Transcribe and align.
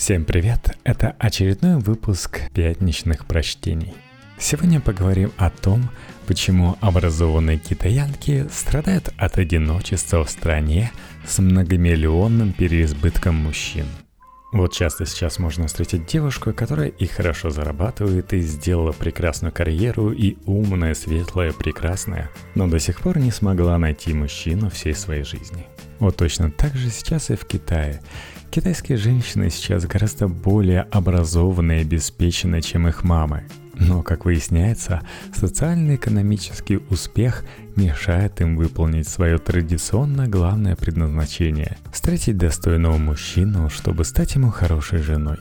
Всем 0.00 0.24
привет! 0.24 0.78
Это 0.82 1.14
очередной 1.18 1.76
выпуск 1.76 2.40
пятничных 2.54 3.26
прочтений. 3.26 3.92
Сегодня 4.38 4.80
поговорим 4.80 5.30
о 5.36 5.50
том, 5.50 5.90
почему 6.26 6.78
образованные 6.80 7.58
китаянки 7.58 8.46
страдают 8.50 9.10
от 9.18 9.36
одиночества 9.36 10.24
в 10.24 10.30
стране 10.30 10.90
с 11.28 11.38
многомиллионным 11.38 12.54
переизбытком 12.54 13.34
мужчин. 13.34 13.84
Вот 14.52 14.72
часто 14.72 15.04
сейчас 15.04 15.38
можно 15.38 15.66
встретить 15.66 16.06
девушку, 16.06 16.54
которая 16.54 16.88
и 16.88 17.04
хорошо 17.04 17.50
зарабатывает, 17.50 18.32
и 18.32 18.40
сделала 18.40 18.92
прекрасную 18.92 19.52
карьеру, 19.52 20.12
и 20.12 20.38
умная, 20.46 20.94
светлая, 20.94 21.52
прекрасная, 21.52 22.30
но 22.54 22.66
до 22.66 22.80
сих 22.80 23.02
пор 23.02 23.18
не 23.18 23.30
смогла 23.30 23.76
найти 23.76 24.14
мужчину 24.14 24.70
всей 24.70 24.94
своей 24.94 25.24
жизни. 25.24 25.66
Вот 25.98 26.16
точно 26.16 26.50
так 26.50 26.74
же 26.74 26.88
сейчас 26.88 27.28
и 27.28 27.36
в 27.36 27.44
Китае. 27.44 28.00
Китайские 28.50 28.98
женщины 28.98 29.48
сейчас 29.48 29.86
гораздо 29.86 30.26
более 30.26 30.80
образованные 30.80 31.78
и 31.78 31.82
обеспечены, 31.82 32.60
чем 32.60 32.88
их 32.88 33.04
мамы. 33.04 33.44
Но, 33.74 34.02
как 34.02 34.24
выясняется, 34.24 35.02
социально-экономический 35.32 36.80
успех 36.90 37.44
мешает 37.76 38.40
им 38.40 38.56
выполнить 38.56 39.08
свое 39.08 39.38
традиционно 39.38 40.26
главное 40.26 40.74
предназначение– 40.74 41.78
встретить 41.92 42.38
достойного 42.38 42.96
мужчину, 42.96 43.70
чтобы 43.70 44.04
стать 44.04 44.34
ему 44.34 44.50
хорошей 44.50 44.98
женой. 44.98 45.38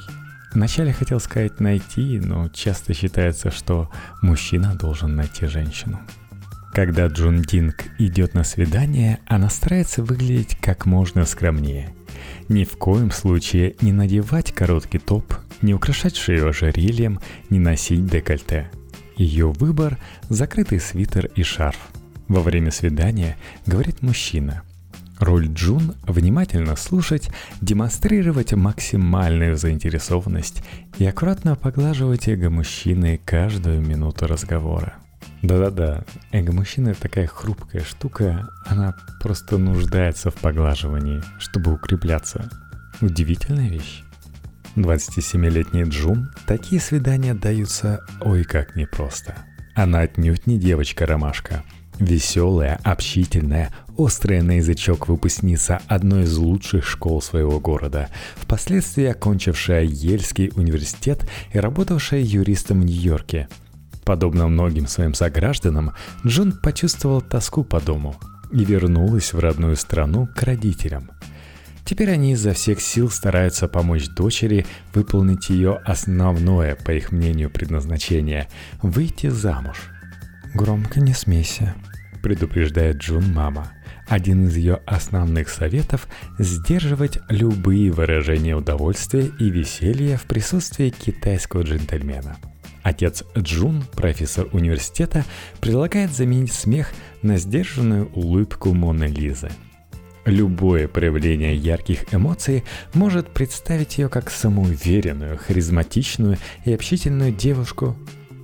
Вначале 0.53 0.93
хотел 0.93 1.19
сказать 1.19 1.59
найти, 1.59 2.19
но 2.19 2.47
часто 2.49 2.93
считается, 2.93 3.49
что 3.49 3.89
мужчина 4.21 4.75
должен 4.75 5.15
найти 5.15 5.47
женщину. 5.47 5.99
Когда 6.73 7.07
Джун 7.07 7.41
Динг 7.41 7.85
идет 7.97 8.35
на 8.35 8.43
свидание, 8.43 9.17
она 9.25 9.49
старается 9.49 10.03
выглядеть 10.03 10.55
как 10.61 10.85
можно 10.85 11.25
скромнее– 11.25 11.91
ни 12.47 12.63
в 12.63 12.77
коем 12.77 13.11
случае 13.11 13.75
не 13.81 13.91
надевать 13.91 14.51
короткий 14.53 14.99
топ, 14.99 15.33
не 15.61 15.73
украшать 15.73 16.15
шею 16.15 16.49
ожерельем, 16.49 17.19
не 17.49 17.59
носить 17.59 18.05
декольте. 18.05 18.69
Ее 19.15 19.51
выбор– 19.51 19.97
закрытый 20.29 20.79
свитер 20.79 21.25
и 21.35 21.43
шарф. 21.43 21.77
Во 22.27 22.41
время 22.41 22.71
свидания 22.71 23.37
говорит 23.65 24.01
мужчина. 24.01 24.63
Роль 25.19 25.47
Джун– 25.47 25.95
внимательно 26.03 26.77
слушать, 26.77 27.29
демонстрировать 27.59 28.53
максимальную 28.53 29.57
заинтересованность 29.57 30.63
и 30.97 31.05
аккуратно 31.05 31.57
поглаживать 31.57 32.29
эго 32.29 32.49
мужчины 32.49 33.19
каждую 33.25 33.81
минуту 33.81 34.27
разговора. 34.27 34.93
Да-да-да, 35.41 36.03
эго 36.31 36.51
мужчины 36.51 36.93
такая 36.93 37.25
хрупкая 37.25 37.83
штука, 37.83 38.49
она 38.65 38.93
просто 39.21 39.57
нуждается 39.57 40.31
в 40.31 40.35
поглаживании, 40.35 41.23
чтобы 41.39 41.73
укрепляться. 41.73 42.49
Удивительная 42.99 43.69
вещь. 43.69 44.03
27-летний 44.75 45.83
Джун 45.83 46.29
такие 46.45 46.81
свидания 46.81 47.33
даются 47.33 48.05
ой 48.21 48.43
как 48.43 48.75
непросто. 48.75 49.35
Она 49.75 50.01
отнюдь 50.01 50.45
не 50.45 50.59
девочка-ромашка. 50.59 51.63
Веселая, 51.99 52.79
общительная, 52.83 53.73
острая 53.97 54.41
на 54.41 54.57
язычок 54.57 55.07
выпускница 55.07 55.81
одной 55.87 56.23
из 56.23 56.35
лучших 56.37 56.85
школ 56.85 57.21
своего 57.21 57.59
города, 57.59 58.09
впоследствии 58.35 59.05
окончившая 59.05 59.83
Ельский 59.83 60.51
университет 60.55 61.25
и 61.53 61.59
работавшая 61.59 62.21
юристом 62.21 62.81
в 62.81 62.85
Нью-Йорке– 62.85 63.47
Подобно 64.09 64.47
многим 64.47 64.87
своим 64.87 65.13
согражданам, 65.13 65.93
Джун 66.25 66.51
почувствовал 66.51 67.21
тоску 67.21 67.63
по 67.63 67.79
дому 67.79 68.15
и 68.51 68.65
вернулась 68.65 69.33
в 69.33 69.39
родную 69.39 69.75
страну 69.75 70.27
к 70.35 70.41
родителям. 70.41 71.11
Теперь 71.85 72.09
они 72.09 72.33
изо 72.33 72.53
всех 72.53 72.81
сил 72.81 73.11
стараются 73.11 73.67
помочь 73.67 74.09
дочери 74.09 74.65
выполнить 74.95 75.51
ее 75.51 75.75
основное, 75.85 76.73
по 76.73 76.89
их 76.89 77.11
мнению, 77.11 77.51
предназначение– 77.51 78.47
выйти 78.81 79.27
замуж. 79.27 79.77
«Громко 80.55 80.99
не 80.99 81.13
смейся»,– 81.13 81.75
предупреждает 82.23 82.97
Джун 82.97 83.31
мама. 83.31 83.73
Один 84.07 84.47
из 84.47 84.55
ее 84.55 84.79
основных 84.87 85.49
советов– 85.49 86.07
сдерживать 86.39 87.19
любые 87.29 87.91
выражения 87.91 88.55
удовольствия 88.55 89.29
и 89.39 89.51
веселья 89.51 90.17
в 90.17 90.23
присутствии 90.23 90.89
китайского 90.89 91.61
джентльмена– 91.61 92.37
Отец 92.89 93.23
Джун, 93.37 93.83
профессор 93.91 94.47
университета, 94.51 95.23
предлагает 95.61 96.11
заменить 96.11 96.51
смех 96.51 96.91
на 97.21 97.37
сдержанную 97.37 98.09
улыбку 98.15 98.73
Моны 98.73 99.03
Лизы. 99.03 99.51
Любое 100.25 100.87
проявление 100.87 101.55
ярких 101.55 102.11
эмоций 102.11 102.63
может 102.95 103.29
представить 103.29 103.99
ее 103.99 104.09
как 104.09 104.31
самоуверенную, 104.31 105.37
харизматичную 105.37 106.39
и 106.65 106.73
общительную 106.73 107.31
девушку, 107.31 107.95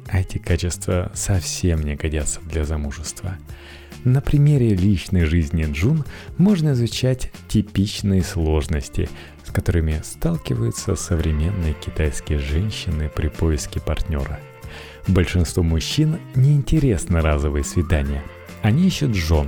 а 0.09 0.19
эти 0.19 0.37
качества 0.37 1.11
совсем 1.15 1.81
не 1.81 1.95
годятся 1.95 2.39
для 2.41 2.65
замужества. 2.65 3.39
На 4.03 4.21
примере 4.21 4.75
личной 4.75 5.25
жизни 5.25 5.65
Джун 5.71 6.05
можно 6.37 6.73
изучать 6.73 7.31
типичные 7.47 8.21
сложности, 8.21 9.09
которыми 9.55 10.01
сталкиваются 10.03 10.95
современные 10.97 11.73
китайские 11.73 12.39
женщины 12.39 13.09
при 13.09 13.29
поиске 13.29 13.79
партнера. 13.79 14.37
Большинству 15.07 15.63
мужчин 15.63 16.19
неинтересны 16.35 17.21
разовые 17.21 17.63
свидания. 17.63 18.21
Они 18.61 18.85
ищут 18.87 19.15
жен. 19.15 19.47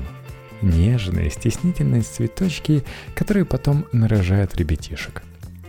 Нежные, 0.62 1.30
стеснительные 1.30 2.04
цветочки, 2.04 2.86
которые 3.16 3.44
потом 3.44 3.86
нарожают 3.92 4.56
ребятишек. 4.56 5.24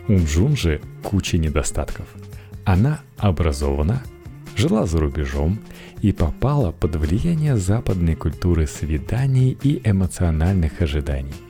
У 0.07 0.13
Джун 0.13 0.55
же 0.55 0.79
куча 1.03 1.37
недостатков. 1.37 2.07
Она 2.63 3.01
образована, 3.17 4.01
жила 4.55 4.85
за 4.85 4.99
рубежом 4.99 5.59
и 6.01 6.13
попала 6.13 6.71
под 6.71 6.95
влияние 6.95 7.57
западной 7.57 8.15
культуры 8.15 8.67
свиданий 8.67 9.57
и 9.61 9.81
эмоциональных 9.83 10.81
ожиданий. 10.81 11.48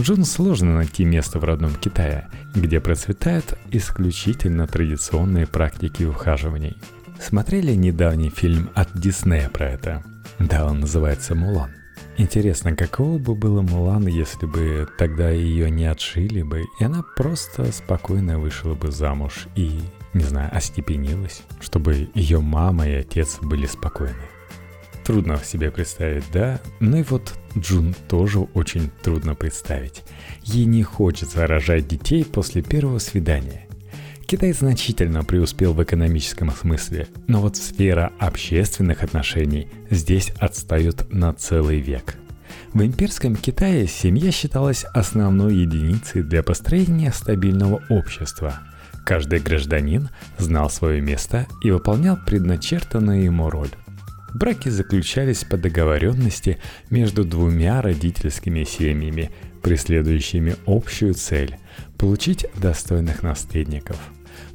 Джун 0.00 0.24
сложно 0.24 0.76
найти 0.76 1.04
место 1.04 1.38
в 1.40 1.44
родном 1.44 1.74
Китае, 1.74 2.28
где 2.54 2.80
процветают 2.80 3.58
исключительно 3.72 4.66
традиционные 4.66 5.46
практики 5.46 6.04
ухаживаний. 6.04 6.76
Смотрели 7.20 7.72
недавний 7.72 8.30
фильм 8.30 8.70
от 8.74 8.88
Диснея 8.94 9.48
про 9.48 9.70
это? 9.70 10.04
Да, 10.38 10.66
он 10.66 10.80
называется 10.80 11.34
«Мулан». 11.34 11.70
Интересно, 12.16 12.76
каково 12.76 13.18
бы 13.18 13.34
было 13.34 13.60
Мулан, 13.62 14.06
если 14.06 14.46
бы 14.46 14.88
тогда 14.98 15.30
ее 15.30 15.70
не 15.70 15.86
отшили 15.86 16.42
бы, 16.42 16.64
и 16.78 16.84
она 16.84 17.02
просто 17.16 17.70
спокойно 17.72 18.38
вышла 18.38 18.74
бы 18.74 18.92
замуж 18.92 19.48
и 19.56 19.80
не 20.14 20.24
знаю, 20.24 20.50
остепенилась, 20.54 21.42
чтобы 21.60 22.08
ее 22.14 22.40
мама 22.40 22.88
и 22.88 22.94
отец 22.94 23.38
были 23.42 23.66
спокойны. 23.66 24.14
Трудно 25.08 25.38
себе 25.42 25.70
представить, 25.70 26.24
да? 26.34 26.60
Ну 26.80 26.98
и 26.98 27.02
вот 27.02 27.32
Джун 27.56 27.94
тоже 28.08 28.40
очень 28.40 28.90
трудно 29.02 29.34
представить. 29.34 30.04
Ей 30.42 30.66
не 30.66 30.82
хочется 30.82 31.46
рожать 31.46 31.88
детей 31.88 32.26
после 32.26 32.60
первого 32.60 32.98
свидания. 32.98 33.66
Китай 34.26 34.52
значительно 34.52 35.24
преуспел 35.24 35.72
в 35.72 35.82
экономическом 35.82 36.50
смысле, 36.50 37.08
но 37.26 37.40
вот 37.40 37.56
сфера 37.56 38.12
общественных 38.18 39.02
отношений 39.02 39.68
здесь 39.88 40.30
отстает 40.38 41.10
на 41.10 41.32
целый 41.32 41.80
век. 41.80 42.16
В 42.74 42.82
имперском 42.82 43.34
Китае 43.34 43.86
семья 43.86 44.30
считалась 44.30 44.84
основной 44.92 45.54
единицей 45.54 46.22
для 46.22 46.42
построения 46.42 47.12
стабильного 47.12 47.82
общества– 47.88 48.60
Каждый 49.08 49.40
гражданин 49.40 50.10
знал 50.36 50.68
свое 50.68 51.00
место 51.00 51.46
и 51.62 51.70
выполнял 51.70 52.18
предначертанную 52.26 53.24
ему 53.24 53.48
роль. 53.48 53.70
Браки 54.38 54.68
заключались 54.68 55.42
по 55.42 55.56
договоренности 55.56 56.58
между 56.90 57.24
двумя 57.24 57.82
родительскими 57.82 58.62
семьями, 58.62 59.32
преследующими 59.62 60.54
общую 60.64 61.14
цель– 61.14 61.56
получить 61.98 62.46
достойных 62.54 63.24
наследников. 63.24 63.96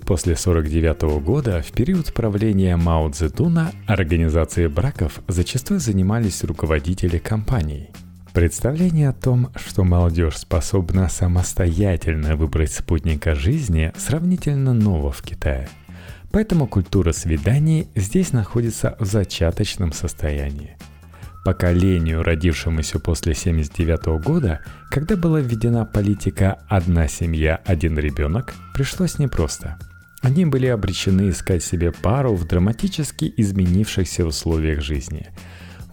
После 0.05 0.35
1949 0.35 1.21
года, 1.21 1.61
в 1.61 1.73
период 1.73 2.13
правления 2.13 2.77
Мао 2.77 3.09
Цзэдуна, 3.09 3.73
организацией 3.85 4.67
браков 4.67 5.19
зачастую 5.27 5.81
занимались 5.81 6.45
руководители 6.45 7.17
компаний– 7.17 7.89
Представление 8.33 9.09
о 9.09 9.13
том, 9.13 9.51
что 9.55 9.83
молодежь 9.83 10.37
способна 10.37 11.07
самостоятельно 11.07 12.35
выбрать 12.35 12.71
спутника 12.71 13.35
жизни, 13.35 13.91
сравнительно 13.95 14.73
ново 14.73 15.11
в 15.11 15.21
Китае. 15.21 15.69
Поэтому 16.33 16.67
культура 16.67 17.11
свиданий 17.11 17.87
здесь 17.95 18.33
находится 18.33 18.97
в 18.99 19.05
зачаточном 19.05 19.93
состоянии. 19.93 20.75
Поколению, 21.45 22.23
родившемуся 22.23 22.97
после 22.97 23.33
1979 23.33 24.23
года, 24.25 24.61
когда 24.89 25.15
была 25.15 25.41
введена 25.41 25.85
политика 25.85 26.57
«одна 26.67 27.07
семья, 27.07 27.61
один 27.65 27.99
ребенок», 27.99 28.55
пришлось 28.73 29.19
непросто. 29.19 29.77
Они 30.23 30.45
были 30.45 30.65
обречены 30.65 31.29
искать 31.29 31.63
себе 31.63 31.91
пару 31.91 32.33
в 32.33 32.47
драматически 32.47 33.31
изменившихся 33.37 34.25
условиях 34.25 34.81
жизни– 34.81 35.27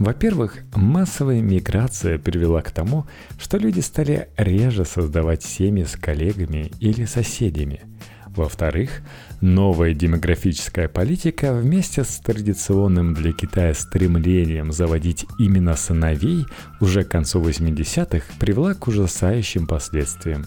во-первых, 0.00 0.60
массовая 0.74 1.42
миграция 1.42 2.18
привела 2.18 2.62
к 2.62 2.70
тому, 2.70 3.06
что 3.38 3.58
люди 3.58 3.80
стали 3.80 4.30
реже 4.38 4.86
создавать 4.86 5.42
семьи 5.42 5.84
с 5.84 5.94
коллегами 5.94 6.72
или 6.80 7.04
соседями. 7.04 7.82
Во-вторых, 8.28 9.02
новая 9.40 9.94
демографическая 9.94 10.88
политика 10.88 11.52
вместе 11.52 12.04
с 12.04 12.18
традиционным 12.18 13.14
для 13.14 13.32
Китая 13.32 13.74
стремлением 13.74 14.72
заводить 14.72 15.26
именно 15.38 15.76
сыновей 15.76 16.46
уже 16.80 17.04
к 17.04 17.10
концу 17.10 17.42
80-х 17.42 18.26
привела 18.38 18.74
к 18.74 18.86
ужасающим 18.88 19.66
последствиям. 19.66 20.44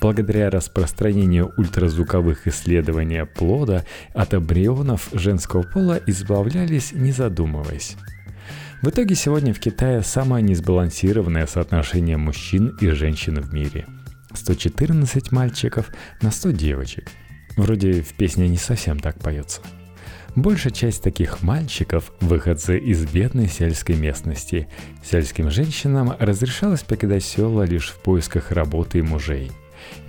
Благодаря 0.00 0.50
распространению 0.50 1.52
ультразвуковых 1.56 2.46
исследований 2.46 3.24
плода 3.24 3.84
от 4.14 4.34
эмбрионов 4.34 5.08
женского 5.12 5.62
пола 5.62 6.00
избавлялись 6.06 6.92
не 6.92 7.12
задумываясь. 7.12 7.96
В 8.82 8.88
итоге 8.90 9.14
сегодня 9.14 9.54
в 9.54 9.58
Китае 9.58 10.02
самое 10.02 10.44
несбалансированное 10.44 11.46
соотношение 11.46 12.18
мужчин 12.18 12.76
и 12.80 12.88
женщин 12.88 13.40
в 13.40 13.52
мире. 13.54 13.86
114 14.34 15.32
мальчиков 15.32 15.90
на 16.20 16.30
100 16.30 16.50
девочек. 16.50 17.08
Вроде 17.56 18.02
в 18.02 18.14
песне 18.14 18.48
не 18.48 18.58
совсем 18.58 18.98
так 18.98 19.18
поется. 19.18 19.60
Большая 20.34 20.72
часть 20.72 21.02
таких 21.02 21.42
мальчиков– 21.42 22.12
выходцы 22.20 22.78
из 22.78 23.06
бедной 23.06 23.48
сельской 23.48 23.96
местности. 23.96 24.68
Сельским 25.02 25.50
женщинам 25.50 26.14
разрешалось 26.18 26.82
покидать 26.82 27.24
села 27.24 27.62
лишь 27.62 27.88
в 27.88 27.98
поисках 28.00 28.52
работы 28.52 28.98
и 28.98 29.02
мужей– 29.02 29.50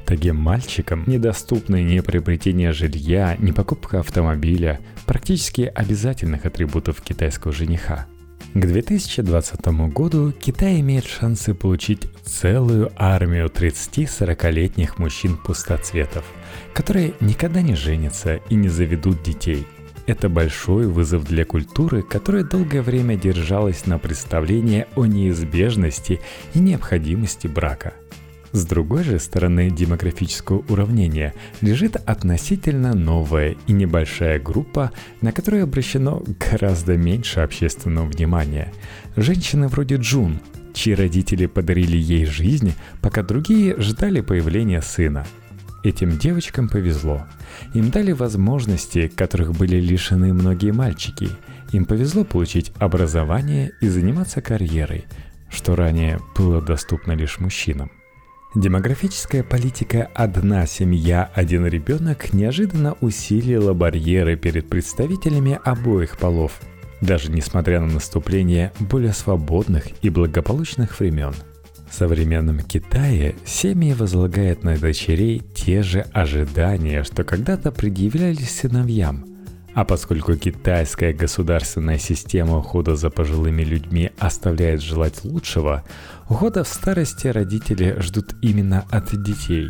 Таким 0.07 0.37
мальчикам 0.37 1.03
недоступны 1.05 1.83
ни 1.83 1.99
приобретение 1.99 2.71
жилья, 2.71 3.35
ни 3.39 3.51
покупка 3.51 3.99
автомобиля, 3.99 4.79
практически 5.05 5.69
обязательных 5.75 6.45
атрибутов 6.45 7.01
китайского 7.01 7.51
жениха. 7.51 8.07
К 8.53 8.65
2020 8.65 9.67
году 9.93 10.31
Китай 10.31 10.79
имеет 10.79 11.05
шансы 11.05 11.53
получить 11.53 12.07
целую 12.23 12.91
армию 12.95 13.47
30-40-летних 13.47 14.97
мужчин-пустоцветов, 14.97 16.25
которые 16.73 17.13
никогда 17.19 17.61
не 17.61 17.75
женятся 17.75 18.39
и 18.49 18.55
не 18.55 18.69
заведут 18.69 19.21
детей. 19.21 19.67
Это 20.07 20.29
большой 20.29 20.87
вызов 20.87 21.25
для 21.25 21.45
культуры, 21.45 22.01
которая 22.01 22.43
долгое 22.43 22.81
время 22.81 23.17
держалась 23.17 23.85
на 23.85 23.99
представлении 23.99 24.87
о 24.95 25.05
неизбежности 25.05 26.21
и 26.53 26.59
необходимости 26.59 27.47
брака– 27.47 27.93
с 28.51 28.65
другой 28.65 29.03
же 29.03 29.19
стороны 29.19 29.69
демографического 29.69 30.63
уравнения 30.69 31.33
лежит 31.61 31.95
относительно 31.95 32.93
новая 32.93 33.55
и 33.67 33.73
небольшая 33.73 34.39
группа, 34.39 34.91
на 35.21 35.31
которую 35.31 35.63
обращено 35.63 36.23
гораздо 36.39 36.97
меньше 36.97 37.41
общественного 37.41 38.05
внимания. 38.05 38.73
Женщины 39.15 39.67
вроде 39.67 39.95
Джун, 39.95 40.39
чьи 40.73 40.93
родители 40.93 41.45
подарили 41.45 41.97
ей 41.97 42.25
жизнь, 42.25 42.73
пока 43.01 43.21
другие 43.21 43.75
ждали 43.79 44.21
появления 44.21 44.81
сына. 44.81 45.25
Этим 45.83 46.17
девочкам 46.17 46.69
повезло. 46.69 47.25
Им 47.73 47.91
дали 47.91 48.11
возможности, 48.11 49.07
которых 49.07 49.53
были 49.53 49.77
лишены 49.77 50.33
многие 50.33 50.71
мальчики. 50.71 51.29
Им 51.71 51.85
повезло 51.85 52.23
получить 52.23 52.71
образование 52.79 53.71
и 53.81 53.87
заниматься 53.87 54.41
карьерой, 54.41 55.05
что 55.49 55.75
ранее 55.75 56.19
было 56.35 56.61
доступно 56.61 57.11
лишь 57.13 57.39
мужчинам. 57.39 57.91
Демографическая 58.57 59.43
политика 59.43 60.09
«одна 60.15 60.65
семья, 60.65 61.29
один 61.35 61.67
ребенок» 61.67 62.33
неожиданно 62.33 62.97
усилила 63.01 63.75
барьеры 63.75 64.35
перед 64.35 64.67
представителями 64.67 65.59
обоих 65.63 66.17
полов, 66.17 66.59
даже 66.99 67.31
несмотря 67.31 67.81
на 67.81 67.85
наступление 67.85 68.73
более 68.79 69.13
свободных 69.13 69.83
и 70.01 70.09
благополучных 70.09 70.99
времен. 70.99 71.35
В 71.87 71.93
современном 71.93 72.61
Китае 72.61 73.35
семьи 73.45 73.93
возлагают 73.93 74.63
на 74.63 74.75
дочерей 74.75 75.43
те 75.53 75.83
же 75.83 75.99
ожидания, 76.11 77.03
что 77.03 77.23
когда-то 77.23 77.71
предъявлялись 77.71 78.49
сыновьям– 78.49 79.23
а 79.77 79.85
поскольку 79.85 80.35
китайская 80.35 81.13
государственная 81.13 81.99
система 81.99 82.57
ухода 82.57 82.95
за 82.95 83.11
пожилыми 83.11 83.61
людьми 83.61 84.09
оставляет 84.17 84.81
желать 84.81 85.23
лучшего, 85.23 85.83
ухода 86.27 86.63
в 86.63 86.67
старости 86.67 87.27
родители 87.27 87.95
ждут 87.99 88.33
именно 88.41 88.85
от 88.89 89.15
детей. 89.21 89.69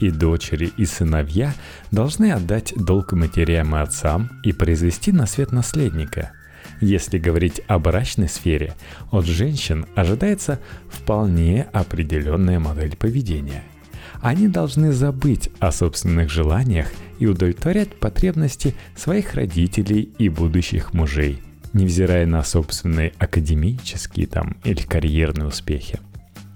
И 0.00 0.10
дочери, 0.10 0.72
и 0.76 0.84
сыновья 0.86 1.54
должны 1.92 2.32
отдать 2.32 2.72
долг 2.76 3.12
матерям 3.12 3.76
и 3.76 3.78
отцам 3.78 4.28
и 4.42 4.52
произвести 4.52 5.12
на 5.12 5.24
свет 5.26 5.52
наследника. 5.52 6.32
Если 6.80 7.18
говорить 7.18 7.60
о 7.68 7.78
брачной 7.78 8.28
сфере, 8.28 8.74
от 9.12 9.24
женщин 9.24 9.86
ожидается 9.94 10.58
вполне 10.88 11.68
определенная 11.72 12.58
модель 12.58 12.96
поведения– 12.96 13.62
они 14.22 14.48
должны 14.48 14.92
забыть 14.92 15.50
о 15.58 15.72
собственных 15.72 16.30
желаниях 16.30 16.88
и 17.18 17.26
удовлетворять 17.26 17.98
потребности 17.98 18.74
своих 18.96 19.34
родителей 19.34 20.12
и 20.18 20.28
будущих 20.28 20.92
мужей, 20.92 21.42
невзирая 21.72 22.26
на 22.26 22.42
собственные 22.42 23.12
академические 23.18 24.26
там 24.26 24.56
или 24.64 24.82
карьерные 24.82 25.48
успехи. 25.48 26.00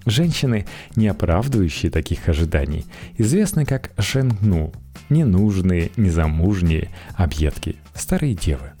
Женщины, 0.05 0.65
не 0.95 1.07
оправдывающие 1.07 1.89
таких 1.89 2.27
ожиданий, 2.27 2.85
известны 3.17 3.65
как 3.65 3.91
шенгну, 3.97 4.73
ненужные, 5.09 5.91
незамужние, 5.95 6.89
объедки, 7.15 7.77
старые 7.93 8.35
девы. 8.35 8.73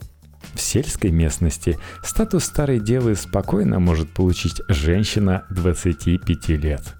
В 0.53 0.59
сельской 0.59 1.11
местности 1.11 1.77
статус 2.03 2.43
старой 2.43 2.79
девы 2.79 3.15
спокойно 3.15 3.79
может 3.79 4.09
получить 4.09 4.61
женщина 4.67 5.45
25 5.49 6.49
лет. 6.49 6.95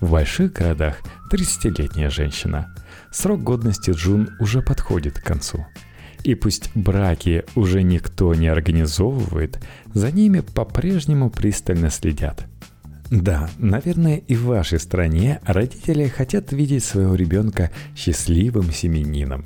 В 0.00 0.12
больших 0.12 0.54
городах 0.54 0.96
30-летняя 1.30 2.08
женщина. 2.08 2.74
Срок 3.12 3.42
годности 3.42 3.90
Джун 3.90 4.30
уже 4.40 4.62
подходит 4.62 5.18
к 5.18 5.24
концу. 5.24 5.66
И 6.24 6.34
пусть 6.34 6.70
браки 6.74 7.44
уже 7.54 7.82
никто 7.82 8.34
не 8.34 8.48
организовывает, 8.48 9.58
за 9.92 10.10
ними 10.10 10.40
по-прежнему 10.40 11.30
пристально 11.30 11.90
следят. 11.90 12.46
Да, 13.10 13.50
наверное, 13.58 14.16
и 14.16 14.36
в 14.36 14.44
вашей 14.44 14.78
стране 14.78 15.40
родители 15.44 16.06
хотят 16.06 16.52
видеть 16.52 16.84
своего 16.84 17.14
ребенка 17.14 17.70
счастливым 17.96 18.70
семенином. 18.72 19.44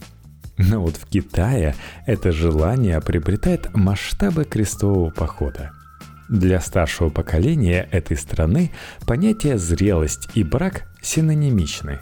Но 0.56 0.81
вот 0.81 0.97
в 0.97 1.06
Китае 1.06 1.75
это 2.06 2.31
желание 2.31 3.01
приобретает 3.01 3.75
масштабы 3.75 4.45
крестового 4.45 5.11
похода– 5.11 5.73
для 6.29 6.61
старшего 6.61 7.11
поколения 7.11 7.88
этой 7.91 8.17
страны 8.17 8.71
понятия 9.06 9.59
зрелость 9.59 10.29
и 10.35 10.43
брак 10.43 10.85
синонимичны. 11.03 11.99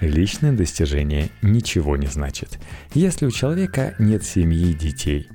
Личное 0.00 0.52
достижение 0.52 1.30
ничего 1.42 1.96
не 1.96 2.08
значит, 2.08 2.58
если 2.92 3.26
у 3.26 3.30
человека 3.30 3.94
нет 3.98 4.24
семьи 4.24 4.70
и 4.70 4.74
детей. 4.74 5.28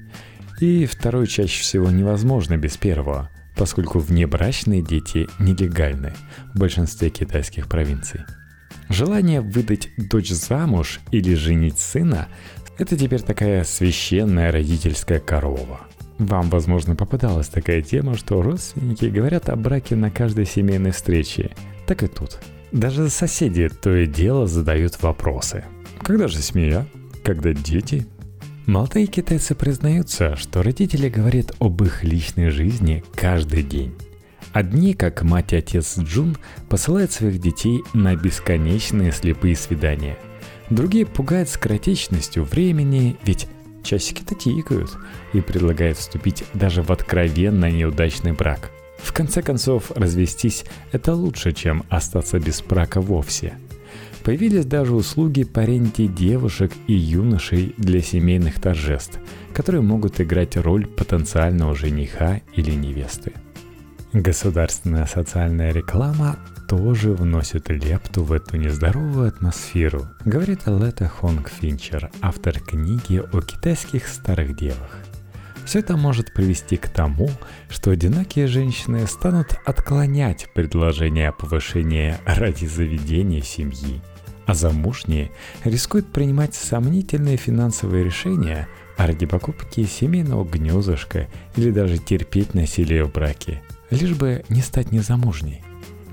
И 0.59 0.85
второе 0.85 1.25
чаще 1.25 1.61
всего 1.61 1.89
невозможно 1.89 2.57
без 2.57 2.77
первого, 2.77 3.29
поскольку 3.55 3.99
внебрачные 3.99 4.81
дети 4.81 5.29
нелегальны 5.39 6.13
в 6.53 6.59
большинстве 6.59 7.09
китайских 7.09 7.67
провинций. 7.67 8.21
Желание 8.89 9.41
выдать 9.41 9.89
дочь 9.97 10.29
замуж 10.29 10.99
или 11.11 11.33
женить 11.33 11.79
сына– 11.79 12.27
это 12.77 12.97
теперь 12.97 13.21
такая 13.21 13.63
священная 13.63 14.51
родительская 14.51 15.19
корова– 15.19 15.81
вам, 16.19 16.49
возможно, 16.49 16.95
попадалась 16.95 17.47
такая 17.47 17.81
тема, 17.81 18.17
что 18.17 18.41
родственники 18.41 19.05
говорят 19.05 19.49
о 19.49 19.55
браке 19.55 19.95
на 19.95 20.09
каждой 20.09 20.45
семейной 20.45 20.91
встрече. 20.91 21.51
Так 21.85 22.03
и 22.03 22.07
тут. 22.07 22.39
Даже 22.71 23.09
соседи 23.09 23.69
то 23.69 23.95
и 23.95 24.07
дело 24.07 24.47
задают 24.47 25.01
вопросы. 25.01 25.63
Когда 26.01 26.27
же 26.27 26.41
семья? 26.41 26.85
Когда 27.23 27.53
дети? 27.53 28.05
Молодые 28.65 29.07
китайцы 29.07 29.55
признаются, 29.55 30.35
что 30.35 30.61
родители 30.61 31.07
говорят 31.07 31.53
об 31.59 31.81
их 31.83 32.03
личной 32.03 32.49
жизни 32.49 33.03
каждый 33.15 33.63
день. 33.63 33.93
Одни, 34.51 34.93
как 34.93 35.21
мать 35.23 35.53
и 35.53 35.57
отец 35.57 35.97
Джун, 35.97 36.35
посылают 36.67 37.11
своих 37.11 37.39
детей 37.39 37.83
на 37.93 38.15
бесконечные 38.15 39.11
слепые 39.11 39.55
свидания. 39.55 40.17
Другие 40.69 41.05
пугают 41.05 41.47
скоротечностью 41.47 42.43
времени, 42.43 43.15
ведь 43.23 43.47
часики-то 43.87 44.35
тикают, 44.35 44.97
и 45.33 45.41
предлагает 45.41 45.97
вступить 45.97 46.43
даже 46.53 46.83
в 46.83 46.91
откровенно 46.91 47.71
неудачный 47.71 48.33
брак. 48.33 48.71
В 48.97 49.13
конце 49.13 49.41
концов, 49.41 49.91
развестись– 49.95 50.65
это 50.91 51.13
лучше, 51.13 51.53
чем 51.53 51.83
остаться 51.89 52.39
без 52.39 52.61
брака 52.61 52.99
вовсе. 52.99 53.53
Появились 54.23 54.65
даже 54.65 54.93
услуги 54.93 55.43
по 55.43 55.61
ренте 55.61 56.07
девушек 56.07 56.73
и 56.87 56.93
юношей 56.93 57.73
для 57.77 58.01
семейных 58.01 58.59
торжеств, 58.59 59.19
которые 59.53 59.81
могут 59.81 60.19
играть 60.19 60.57
роль 60.57 60.85
потенциального 60.85 61.75
жениха 61.75 62.41
или 62.53 62.71
невесты. 62.71 63.31
Государственная 64.17 65.05
социальная 65.05 65.71
реклама 65.71 66.39
тоже 66.67 67.13
вносит 67.13 67.69
лепту 67.69 68.23
в 68.23 68.31
эту 68.31 68.57
нездоровую 68.57 69.27
атмосферу, 69.27 70.07
говорит 70.25 70.61
Лета 70.65 71.07
Хонг 71.07 71.49
Финчер, 71.49 72.09
автор 72.19 72.59
книги 72.59 73.21
о 73.31 73.41
китайских 73.41 74.07
старых 74.07 74.55
девах. 74.55 74.97
Все 75.65 75.79
это 75.79 75.97
может 75.97 76.33
привести 76.33 76.77
к 76.77 76.89
тому, 76.89 77.29
что 77.69 77.91
одинокие 77.91 78.47
женщины 78.47 79.05
станут 79.05 79.59
отклонять 79.65 80.47
предложение 80.55 81.29
о 81.29 81.33
повышении 81.33 82.15
ради 82.25 82.65
заведения 82.65 83.41
семьи. 83.43 84.01
а 84.47 84.55
замужние 84.55 85.29
рискуют 85.63 86.11
принимать 86.11 86.55
сомнительные 86.55 87.37
финансовые 87.37 88.03
решения 88.03 88.67
ради 88.97 89.27
покупки 89.27 89.85
семейного 89.85 90.43
гнездышка 90.43 91.27
или 91.55 91.69
даже 91.69 91.99
терпеть 91.99 92.55
насилие 92.55 93.03
в 93.03 93.11
браке, 93.11 93.61
лишь 93.89 94.15
бы 94.15 94.43
не 94.49 94.61
стать 94.61 94.91
незамужней. 94.91 95.63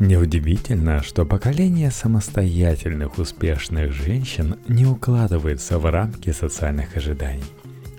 Неудивительно, 0.00 1.02
что 1.02 1.24
поколение 1.24 1.90
самостоятельных 1.90 3.18
успешных 3.18 3.92
женщин 3.92 4.56
не 4.66 4.86
укладывается 4.86 5.78
в 5.78 5.88
рамки 5.88 6.32
социальных 6.32 6.96
ожиданий. 6.96 7.44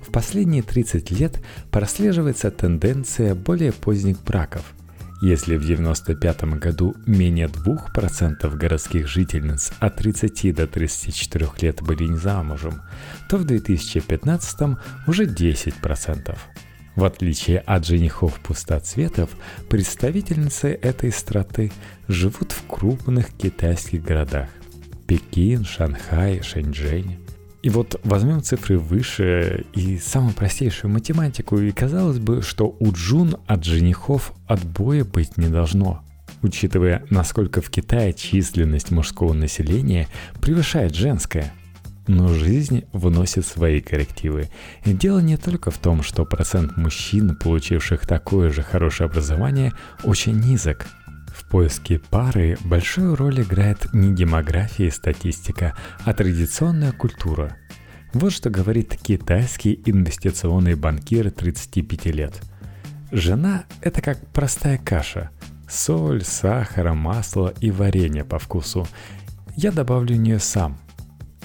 В 0.05 0.12
последние 0.12 0.62
30 0.62 1.12
лет 1.12 1.41
прослеживается 1.72 2.51
тенденция 2.51 3.34
более 3.34 3.72
поздних 3.72 4.22
браков. 4.24 4.74
Если 5.22 5.55
в 5.55 5.63
1995 5.63 6.44
году 6.60 6.96
менее 7.05 7.48
2% 7.48 8.55
городских 8.58 9.08
жительниц 9.08 9.72
от 9.79 9.96
30 9.96 10.53
до 10.53 10.67
34 10.67 11.48
лет 11.62 11.82
были 11.82 12.03
не 12.03 12.17
замужем, 12.17 12.82
то 13.29 13.38
в 13.38 13.46
2015 13.46 14.77
уже 15.08 15.25
10%. 15.25 16.38
В 16.95 17.03
отличие 17.03 17.59
от 17.59 17.85
женихов 17.85 18.39
пустоцветов, 18.39 19.29
представительницы 19.67 20.69
этой 20.69 21.11
страты 21.11 21.71
живут 22.07 22.53
в 22.53 22.65
крупных 22.67 23.33
китайских 23.33 24.01
городах– 24.01 24.47
Пекин, 25.07 25.65
Шанхай, 25.65 26.41
Шэньчжэнь. 26.41 27.19
И 27.63 27.69
вот 27.69 27.99
возьмем 28.03 28.41
цифры 28.41 28.77
выше 28.77 29.65
и 29.73 29.97
самую 29.97 30.33
простейшую 30.33 30.91
математику, 30.91 31.59
и 31.59 31.71
казалось 31.71 32.19
бы, 32.19 32.41
что 32.41 32.75
у 32.79 32.91
Джун 32.93 33.37
от 33.45 33.65
женихов 33.65 34.33
отбоя 34.47 35.03
быть 35.03 35.37
не 35.37 35.47
должно. 35.47 36.01
Учитывая, 36.43 37.03
насколько 37.09 37.61
в 37.61 37.69
Китае 37.69 38.13
численность 38.13 38.91
мужского 38.91 39.33
населения 39.33 40.07
превышает 40.39 40.95
женское– 40.95 41.51
но 42.07 42.27
жизнь 42.29 42.85
вносит 42.93 43.45
свои 43.45 43.81
коррективы. 43.81 44.50
И 44.83 44.93
дело 44.93 45.19
не 45.19 45.38
только 45.38 45.71
в 45.71 45.77
том, 45.77 46.03
что 46.03 46.25
процент 46.25 46.77
мужчин, 46.77 47.35
получивших 47.35 48.05
такое 48.05 48.51
же 48.51 48.62
хорошее 48.62 49.07
образование, 49.07 49.74
очень 50.03 50.39
низок. 50.39 50.85
В 51.27 51.50
поиске 51.50 52.00
пары 52.00 52.57
большую 52.63 53.15
роль 53.15 53.41
играет 53.41 53.93
не 53.93 54.13
демография 54.13 54.88
и 54.88 54.91
статистика, 54.91 55.75
а 56.03 56.13
традиционная 56.13 56.91
культура. 56.91 57.57
Вот 58.13 58.31
что 58.31 58.50
говорит 58.50 58.97
китайский 59.01 59.81
инвестиционный 59.85 60.75
банкир 60.75 61.31
35 61.31 62.05
лет. 62.05 62.41
Жена– 63.12 63.65
это 63.81 64.01
как 64.01 64.25
простая 64.31 64.77
каша. 64.77 65.31
Соль, 65.67 66.24
сахар, 66.24 66.93
масло 66.93 67.53
и 67.59 67.71
варенье 67.71 68.24
по 68.24 68.39
вкусу. 68.39 68.88
Я 69.55 69.71
добавлю 69.71 70.15
нее 70.15 70.39
сам– 70.39 70.77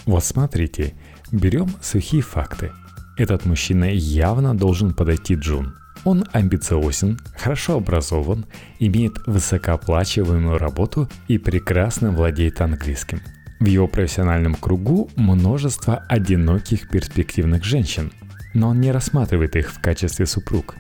вот 0.06 0.24
смотрите, 0.24 0.94
берем 1.30 1.68
сухие 1.80 2.22
факты. 2.22 2.72
Этот 3.16 3.44
мужчина 3.44 3.84
явно 3.84 4.56
должен 4.56 4.94
подойти 4.94 5.34
Джун. 5.34 5.74
Он 6.04 6.24
амбициозен, 6.32 7.18
хорошо 7.36 7.76
образован, 7.76 8.46
имеет 8.78 9.26
высокооплачиваемую 9.26 10.56
работу 10.56 11.08
и 11.28 11.36
прекрасно 11.36 12.10
владеет 12.10 12.60
английским. 12.62 13.20
В 13.58 13.66
его 13.66 13.86
профессиональном 13.86 14.54
кругу 14.54 15.10
множество 15.16 15.96
одиноких 16.08 16.88
перспективных 16.88 17.62
женщин, 17.62 18.10
но 18.54 18.68
он 18.68 18.80
не 18.80 18.90
рассматривает 18.90 19.56
их 19.56 19.70
в 19.70 19.80
качестве 19.82 20.24
супруг. 20.24 20.76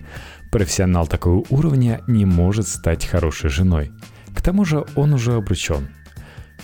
Профессионал 0.50 1.06
такого 1.06 1.44
уровня 1.50 2.00
не 2.06 2.24
может 2.24 2.66
стать 2.66 3.04
хорошей 3.04 3.50
женой. 3.50 3.92
К 4.34 4.40
тому 4.40 4.64
же 4.64 4.86
он 4.94 5.12
уже 5.12 5.34
обручен. 5.34 5.88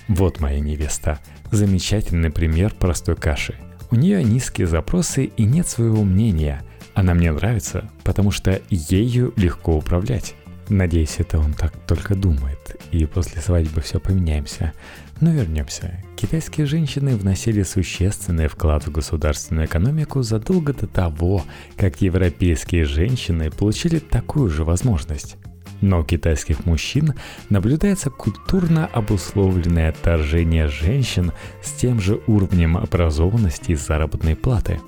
Вот 0.08 0.40
моя 0.40 0.60
невеста– 0.60 1.18
Замечательный 1.50 2.30
пример 2.30 2.74
простой 2.74 3.16
каши. 3.16 3.54
У 3.90 3.96
нее 3.96 4.22
низкие 4.24 4.66
запросы 4.66 5.24
и 5.24 5.44
нет 5.44 5.68
своего 5.68 6.02
мнения. 6.02 6.62
Она 6.94 7.14
мне 7.14 7.30
нравится, 7.30 7.88
потому 8.04 8.30
что 8.30 8.60
ею 8.70 9.32
легко 9.36 9.76
управлять. 9.76 10.34
Надеюсь, 10.68 11.16
это 11.18 11.38
он 11.38 11.52
так 11.52 11.72
только 11.86 12.16
думает, 12.16 12.76
и 12.90 13.06
после 13.06 13.40
свадьбы 13.40 13.80
все 13.82 14.00
поменяемся. 14.00 14.72
Но 15.20 15.30
вернемся. 15.30 16.02
Китайские 16.16 16.66
женщины 16.66 17.16
вносили 17.16 17.62
существенный 17.62 18.48
вклад 18.48 18.86
в 18.86 18.90
государственную 18.90 19.66
экономику 19.66 20.22
задолго 20.22 20.74
до 20.74 20.88
того, 20.88 21.44
как 21.76 22.00
европейские 22.00 22.84
женщины 22.84 23.50
получили 23.50 24.00
такую 24.00 24.50
же 24.50 24.64
возможность. 24.64 25.36
Но 25.80 26.00
у 26.00 26.04
китайских 26.04 26.64
мужчин 26.64 27.14
наблюдается 27.50 28.10
культурно 28.10 28.86
обусловленное 28.86 29.90
отторжение 29.90 30.68
женщин 30.68 31.32
с 31.62 31.72
тем 31.72 32.00
же 32.00 32.20
уровнем 32.26 32.76
образованности 32.76 33.72
и 33.72 33.76
заработной 33.76 34.36
платы. 34.36 34.80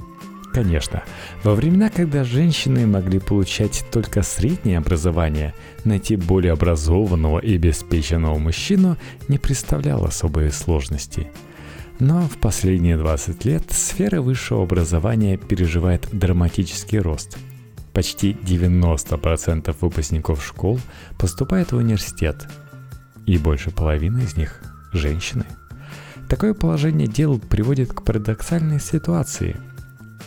Конечно, 0.52 1.04
во 1.44 1.54
времена, 1.54 1.90
когда 1.90 2.24
женщины 2.24 2.86
могли 2.86 3.18
получать 3.18 3.84
только 3.92 4.22
среднее 4.22 4.78
образование, 4.78 5.54
найти 5.84 6.16
более 6.16 6.52
образованного 6.52 7.38
и 7.38 7.54
обеспеченного 7.56 8.38
мужчину 8.38 8.96
не 9.28 9.38
представляло 9.38 10.08
особой 10.08 10.50
сложности. 10.50 11.30
Но 12.00 12.22
в 12.22 12.38
последние 12.38 12.96
20 12.96 13.44
лет 13.44 13.64
сфера 13.70 14.22
высшего 14.22 14.62
образования 14.62 15.36
переживает 15.36 16.08
драматический 16.12 16.98
рост– 16.98 17.36
Почти 17.98 18.32
90% 18.32 19.74
выпускников 19.80 20.46
школ 20.46 20.78
поступает 21.18 21.72
в 21.72 21.76
университет, 21.78 22.46
и 23.26 23.38
больше 23.38 23.72
половины 23.72 24.20
из 24.20 24.36
них– 24.36 24.62
женщины. 24.92 25.44
Такое 26.28 26.54
положение 26.54 27.08
дел 27.08 27.40
приводит 27.40 27.92
к 27.92 28.04
парадоксальной 28.04 28.78
ситуации. 28.78 29.56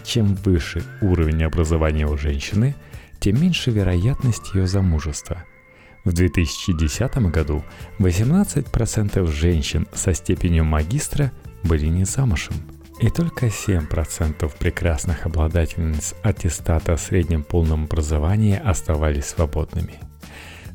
Чем 0.03 0.35
выше 0.35 0.83
уровень 0.99 1.45
образования 1.45 2.07
у 2.07 2.17
женщины, 2.17 2.75
тем 3.21 3.41
меньше 3.41 3.71
вероятность 3.71 4.53
ее 4.53 4.67
замужества. 4.67 5.45
В 6.03 6.11
2010 6.11 7.31
году 7.31 7.63
18% 7.99 9.25
женщин 9.31 9.87
со 9.93 10.13
степенью 10.13 10.65
магистра 10.65 11.31
были 11.63 11.85
не 11.85 12.03
замужем– 12.03 12.55
и 13.01 13.09
только 13.09 13.47
7% 13.47 14.51
прекрасных 14.59 15.25
обладательниц 15.25 16.13
аттестата 16.21 16.93
о 16.93 16.97
среднем 16.97 17.43
полном 17.43 17.85
образовании 17.85 18.61
оставались 18.63 19.25
свободными. 19.25 19.99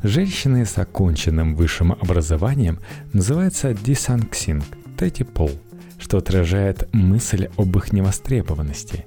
Женщины 0.02 0.66
с 0.66 0.76
оконченным 0.76 1.54
высшим 1.54 1.92
образованием 1.92 2.80
называются 3.12 3.72
дисанксинг, 3.72 4.64
третий 4.96 5.24
пол, 5.24 5.50
что 5.98 6.18
отражает 6.18 6.92
мысль 6.92 7.48
об 7.56 7.76
их 7.78 7.92
невостребованности. 7.92 9.06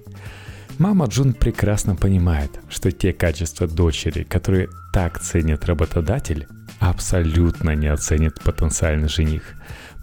Мама 0.77 1.07
Джун 1.07 1.33
прекрасно 1.33 1.97
понимает, 1.97 2.51
что 2.69 2.89
те 2.89 3.11
качества 3.11 3.67
дочери, 3.67 4.23
которые 4.23 4.69
так 4.93 5.19
ценит 5.19 5.65
работодатель, 5.65 6.47
абсолютно 6.79 7.75
не 7.75 7.87
оценит 7.87 8.41
потенциальный 8.41 9.09
жених– 9.09 9.43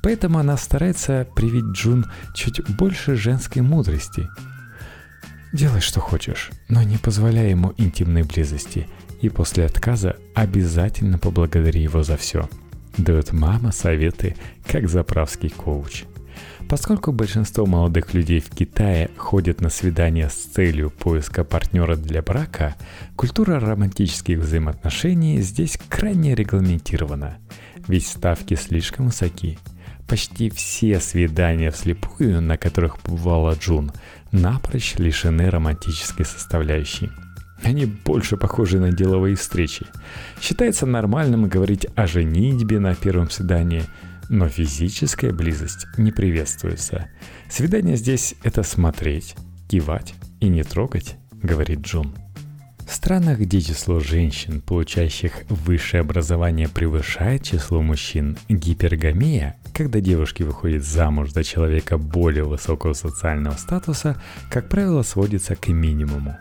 Поэтому 0.06 0.38
она 0.38 0.56
старается 0.56 1.26
привить 1.34 1.64
Джун 1.72 2.06
чуть 2.32 2.60
больше 2.76 3.16
женской 3.16 3.60
мудрости. 3.60 4.28
Делай, 5.52 5.80
что 5.80 5.98
хочешь, 5.98 6.52
но 6.68 6.84
не 6.84 6.96
позволяй 6.96 7.50
ему 7.50 7.74
интимной 7.76 8.22
близости, 8.22 8.86
и 9.20 9.28
после 9.28 9.64
отказа 9.64 10.14
обязательно 10.32 11.18
поблагодари 11.18 11.82
его 11.82 12.04
за 12.04 12.16
все. 12.16 12.48
Дает 12.96 13.32
мама 13.32 13.72
советы, 13.72 14.36
как 14.64 14.88
заправский 14.88 15.50
коуч. 15.50 16.04
Поскольку 16.68 17.10
большинство 17.10 17.66
молодых 17.66 18.14
людей 18.14 18.38
в 18.38 18.48
Китае 18.50 19.10
ходят 19.16 19.60
на 19.60 19.70
свидания 19.70 20.28
с 20.28 20.34
целью 20.34 20.90
поиска 20.90 21.42
партнера 21.42 21.96
для 21.96 22.22
брака, 22.22 22.76
культура 23.16 23.58
романтических 23.58 24.38
взаимоотношений 24.38 25.40
здесь 25.40 25.80
крайне 25.88 26.36
регламентирована, 26.36 27.38
ведь 27.88 28.06
ставки 28.06 28.54
слишком 28.54 29.06
высоки– 29.06 29.58
Почти 30.08 30.50
все 30.50 31.00
свидания 31.00 31.70
вслепую, 31.70 32.40
на 32.40 32.56
которых 32.56 32.98
бывала 33.04 33.54
Джун, 33.54 33.92
напрочь 34.30 34.94
лишены 34.98 35.50
романтической 35.50 36.24
составляющей. 36.24 37.10
Они 37.62 37.86
больше 37.86 38.36
похожи 38.36 38.78
на 38.78 38.92
деловые 38.92 39.34
встречи. 39.34 39.86
Считается 40.40 40.86
нормальным 40.86 41.48
говорить 41.48 41.86
о 41.96 42.06
женитьбе 42.06 42.78
на 42.78 42.94
первом 42.94 43.30
свидании, 43.30 43.84
но 44.28 44.48
физическая 44.48 45.32
близость 45.32 45.86
не 45.96 46.12
приветствуется. 46.12 47.08
Свидание 47.50 47.96
здесь– 47.96 48.34
это 48.44 48.62
смотреть, 48.62 49.34
кивать 49.68 50.14
и 50.40 50.48
не 50.48 50.62
трогать, 50.62 51.16
говорит 51.32 51.80
Джун. 51.80 52.14
В 52.86 52.94
странах, 52.94 53.40
где 53.40 53.60
число 53.60 53.98
женщин, 53.98 54.60
получающих 54.60 55.42
высшее 55.48 56.02
образование, 56.02 56.68
превышает 56.68 57.42
число 57.42 57.82
мужчин, 57.82 58.38
гипергамия, 58.48 59.56
когда 59.76 60.00
девушки 60.00 60.42
выходят 60.42 60.84
замуж 60.84 61.32
за 61.32 61.44
человека 61.44 61.98
более 61.98 62.44
высокого 62.44 62.94
социального 62.94 63.56
статуса, 63.56 64.16
как 64.50 64.70
правило, 64.70 65.02
сводится 65.02 65.54
к 65.54 65.68
минимуму. 65.68 66.38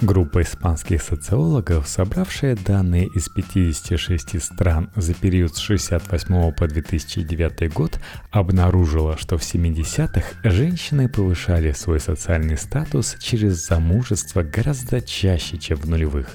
Группа 0.00 0.42
испанских 0.42 1.00
социологов, 1.00 1.86
собравшая 1.86 2.56
данные 2.56 3.06
из 3.14 3.28
56 3.28 4.42
стран 4.42 4.90
за 4.96 5.14
период 5.14 5.54
с 5.54 5.62
1968 5.62 6.52
по 6.56 6.66
2009 6.66 7.72
год, 7.72 8.00
обнаружила, 8.32 9.16
что 9.16 9.38
в 9.38 9.42
70-х 9.42 10.50
женщины 10.50 11.08
повышали 11.08 11.70
свой 11.70 12.00
социальный 12.00 12.58
статус 12.58 13.16
через 13.20 13.64
замужество 13.64 14.42
гораздо 14.42 15.00
чаще, 15.00 15.56
чем 15.56 15.76
в 15.78 15.88
нулевых. 15.88 16.30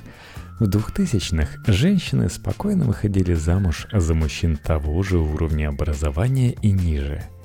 В 0.60 0.64
2000-х 0.64 1.72
женщины 1.72 2.30
спокойно 2.30 2.86
выходили 2.86 3.34
замуж 3.34 3.88
за 3.92 4.14
мужчин 4.14 4.58
того 4.58 5.04
же 5.04 5.20
уровня 5.20 5.70
образования 5.70 6.54
и 6.62 6.72
ниже– 6.72 7.24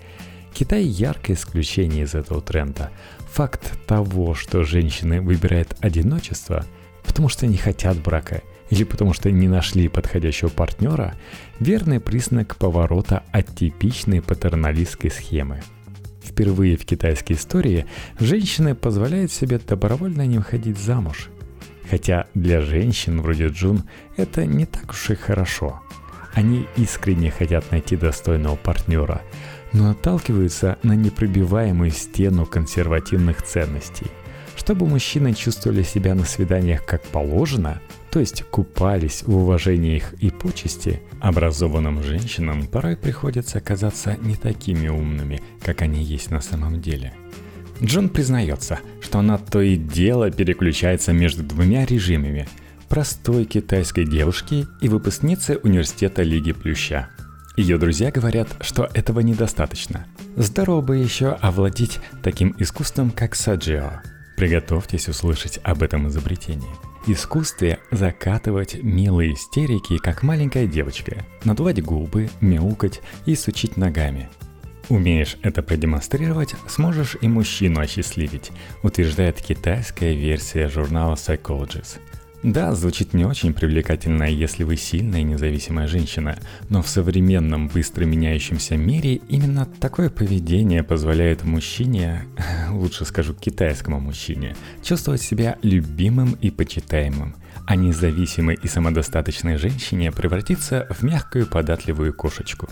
Китай 0.54 0.84
яркое 0.84 1.34
исключение 1.34 2.04
из 2.04 2.14
этого 2.14 2.42
тренда. 2.42 2.90
Факт 3.32 3.78
того, 3.86 4.34
что 4.34 4.64
женщины 4.64 5.22
выбирают 5.22 5.74
одиночество, 5.80 6.66
потому 7.04 7.28
что 7.28 7.46
не 7.46 7.56
хотят 7.56 7.96
брака 7.98 8.42
или 8.68 8.84
потому 8.84 9.14
что 9.14 9.30
не 9.30 9.48
нашли 9.48 9.88
подходящего 9.88 10.48
партнера, 10.48 11.14
верный 11.58 12.00
признак 12.00 12.56
поворота 12.56 13.22
от 13.32 13.54
типичной 13.54 14.20
патерналистской 14.20 15.10
схемы. 15.10 15.62
Впервые 16.22 16.76
в 16.76 16.84
китайской 16.84 17.32
истории 17.32 17.86
женщины 18.18 18.74
позволяют 18.74 19.32
себе 19.32 19.58
добровольно 19.58 20.26
не 20.26 20.38
выходить 20.38 20.78
замуж. 20.78 21.28
Хотя 21.92 22.26
для 22.32 22.62
женщин 22.62 23.20
вроде 23.20 23.48
Джун 23.48 23.82
это 24.16 24.46
не 24.46 24.64
так 24.64 24.92
уж 24.92 25.10
и 25.10 25.14
хорошо. 25.14 25.82
Они 26.32 26.66
искренне 26.78 27.30
хотят 27.30 27.70
найти 27.70 27.96
достойного 27.96 28.56
партнера, 28.56 29.20
но 29.74 29.90
отталкиваются 29.90 30.78
на 30.82 30.94
непробиваемую 30.94 31.90
стену 31.90 32.46
консервативных 32.46 33.42
ценностей. 33.42 34.06
Чтобы 34.56 34.86
мужчины 34.86 35.34
чувствовали 35.34 35.82
себя 35.82 36.14
на 36.14 36.24
свиданиях 36.24 36.82
как 36.86 37.02
положено, 37.02 37.82
то 38.10 38.20
есть 38.20 38.42
купались 38.44 39.22
в 39.26 39.36
уважении 39.36 39.96
их 39.96 40.14
и 40.14 40.30
почести, 40.30 41.02
образованным 41.20 42.02
женщинам 42.02 42.68
порой 42.68 42.96
приходится 42.96 43.58
оказаться 43.58 44.16
не 44.22 44.36
такими 44.36 44.88
умными, 44.88 45.42
как 45.62 45.82
они 45.82 46.02
есть 46.02 46.30
на 46.30 46.40
самом 46.40 46.80
деле. 46.80 47.12
Джон 47.82 48.08
признается, 48.08 48.78
что 49.12 49.18
она 49.18 49.36
то 49.36 49.60
и 49.60 49.76
дело 49.76 50.30
переключается 50.30 51.12
между 51.12 51.42
двумя 51.42 51.84
режимами– 51.84 52.48
простой 52.88 53.44
китайской 53.44 54.06
девушки 54.06 54.66
и 54.80 54.88
выпускницы 54.88 55.60
университета 55.62 56.22
Лиги 56.22 56.52
Плюща– 56.52 57.10
ее 57.58 57.76
друзья 57.76 58.10
говорят, 58.10 58.48
что 58.62 58.88
этого 58.94 59.20
недостаточно. 59.20 60.06
Здорово 60.36 60.80
бы 60.80 60.96
еще 60.96 61.32
овладеть 61.42 62.00
таким 62.22 62.54
искусством, 62.58 63.10
как 63.10 63.34
саджио. 63.34 64.00
Приготовьтесь 64.38 65.08
услышать 65.08 65.60
об 65.62 65.82
этом 65.82 66.08
изобретении. 66.08 66.74
Искусстве 67.06 67.80
закатывать 67.90 68.82
милые 68.82 69.34
истерики, 69.34 69.98
как 69.98 70.22
маленькая 70.22 70.66
девочка, 70.66 71.26
надувать 71.44 71.82
губы, 71.82 72.30
мяукать 72.40 73.02
и 73.26 73.34
сучить 73.34 73.76
ногами. 73.76 74.30
Умеешь 74.92 75.38
это 75.40 75.62
продемонстрировать, 75.62 76.54
сможешь 76.68 77.16
и 77.22 77.26
мужчину 77.26 77.80
осчастливить, 77.80 78.52
утверждает 78.82 79.40
китайская 79.40 80.14
версия 80.14 80.68
журнала 80.68 81.14
Psychologist– 81.14 81.98
да, 82.42 82.74
звучит 82.74 83.14
не 83.14 83.24
очень 83.24 83.54
привлекательно, 83.54 84.24
если 84.24 84.64
вы 84.64 84.76
сильная 84.76 85.20
и 85.20 85.24
независимая 85.24 85.86
женщина, 85.86 86.36
но 86.68 86.82
в 86.82 86.88
современном 86.88 87.68
быстро 87.68 88.04
меняющемся 88.04 88.76
мире 88.76 89.20
именно 89.28 89.64
такое 89.64 90.10
поведение 90.10 90.82
позволяет 90.82 91.44
мужчине, 91.44 92.24
лучше 92.70 93.04
скажу 93.04 93.32
китайскому 93.32 94.00
мужчине, 94.00 94.56
чувствовать 94.82 95.22
себя 95.22 95.56
любимым 95.62 96.32
и 96.32 96.50
почитаемым, 96.50 97.36
а 97.64 97.76
независимой 97.76 98.58
и 98.60 98.66
самодостаточной 98.66 99.56
женщине 99.56 100.10
превратиться 100.10 100.88
в 100.90 101.04
мягкую 101.04 101.46
податливую 101.46 102.12
кошечку. 102.12 102.68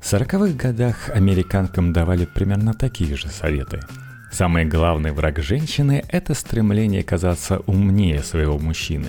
В 0.00 0.12
40-х 0.12 0.54
годах 0.54 1.10
американкам 1.10 1.92
давали 1.92 2.24
примерно 2.24 2.74
такие 2.74 3.16
же 3.16 3.28
советы– 3.28 3.80
Самый 4.30 4.64
главный 4.64 5.10
враг 5.10 5.40
женщины– 5.40 6.04
это 6.08 6.34
стремление 6.34 7.02
казаться 7.02 7.58
умнее 7.66 8.22
своего 8.22 8.58
мужчины. 8.58 9.08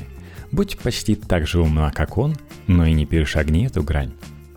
Будь 0.51 0.79
почти 0.79 1.15
так 1.15 1.47
же 1.47 1.61
умна, 1.61 1.91
как 1.91 2.17
он, 2.17 2.35
но 2.65 2.85
и 2.85 2.93
не 2.93 3.05
перешагни 3.05 3.67
эту 3.67 3.83
грань. 3.83 4.13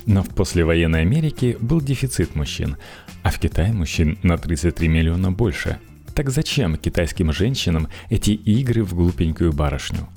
Но 0.07 0.23
в 0.23 0.31
послевоенной 0.31 1.03
Америке 1.03 1.59
был 1.61 1.83
дефицит 1.83 2.35
мужчин, 2.35 2.79
а 3.23 3.31
в 3.31 3.39
Китае 3.39 3.73
мужчин 3.73 4.19
на 4.23 4.39
33 4.39 4.89
миллиона 4.89 5.31
больше. 5.31 5.79
Так 6.15 6.31
зачем 6.31 6.77
китайским 6.77 7.31
женщинам 7.33 7.89
эти 8.09 8.31
игры 8.31 8.85
в 8.85 8.95
глупенькую 8.95 9.53
барышню? 9.53 10.09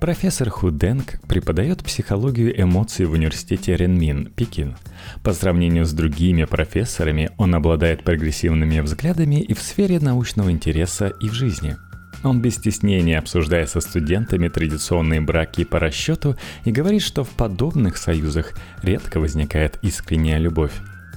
Профессор 0.00 0.48
Худенг 0.48 1.20
преподает 1.26 1.82
психологию 1.82 2.60
эмоций 2.60 3.04
в 3.06 3.12
университете 3.12 3.76
Ренмин, 3.76 4.26
Пекин. 4.26 4.76
По 5.24 5.32
сравнению 5.32 5.86
с 5.86 5.92
другими 5.92 6.44
профессорами, 6.44 7.32
он 7.36 7.52
обладает 7.56 8.04
прогрессивными 8.04 8.78
взглядами 8.78 9.40
и 9.40 9.54
в 9.54 9.60
сфере 9.60 9.98
научного 9.98 10.52
интереса, 10.52 11.08
и 11.08 11.28
в 11.28 11.32
жизни. 11.32 11.76
Он 12.22 12.40
без 12.40 12.54
стеснения 12.54 13.18
обсуждает 13.18 13.70
со 13.70 13.80
студентами 13.80 14.46
традиционные 14.46 15.20
браки 15.20 15.64
по 15.64 15.80
расчету 15.80 16.36
и 16.64 16.70
говорит, 16.70 17.02
что 17.02 17.24
в 17.24 17.30
подобных 17.30 17.96
союзах 17.96 18.52
редко 18.82 19.18
возникает 19.18 19.80
искренняя 19.82 20.38
любовь. 20.38 20.74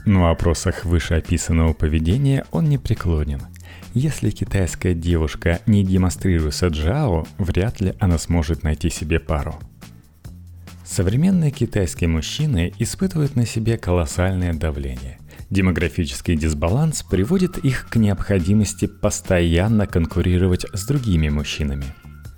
Но 0.07 0.21
в 0.21 0.23
вопросах 0.23 0.85
вышеописанного 0.85 1.73
поведения 1.73 2.45
он 2.51 2.67
не 2.67 2.79
преклонен– 2.79 3.41
если 3.93 4.29
китайская 4.29 4.93
девушка 4.93 5.59
не 5.65 5.83
демонстрирует 5.83 6.55
саджао, 6.55 7.27
вряд 7.37 7.81
ли 7.81 7.93
она 7.99 8.17
сможет 8.17 8.63
найти 8.63 8.89
себе 8.89 9.19
пару. 9.19 9.55
Современные 10.85 11.51
китайские 11.51 12.09
мужчины 12.09 12.73
испытывают 12.79 13.35
на 13.35 13.45
себе 13.45 13.77
колоссальное 13.77 14.53
давление. 14.53 15.19
Демографический 15.49 16.35
дисбаланс 16.35 17.03
приводит 17.03 17.57
их 17.57 17.87
к 17.89 17.97
необходимости 17.97 18.87
постоянно 18.87 19.87
конкурировать 19.87 20.65
с 20.73 20.85
другими 20.85 21.29
мужчинами. 21.29 21.85